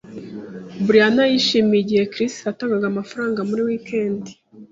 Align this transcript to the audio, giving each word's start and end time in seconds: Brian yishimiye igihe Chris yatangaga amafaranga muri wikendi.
Brian 0.87 1.17
yishimiye 1.33 1.79
igihe 1.83 2.03
Chris 2.13 2.33
yatangaga 2.47 2.85
amafaranga 2.89 3.39
muri 3.49 3.61
wikendi. 3.67 4.31